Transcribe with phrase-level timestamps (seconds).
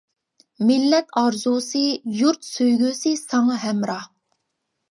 [0.69, 1.83] مىللەت ئارزۇسى،
[2.21, 4.13] يۇرت سۆيگۈسى ساڭا ھەمراھ.